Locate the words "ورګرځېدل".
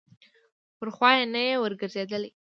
1.59-2.23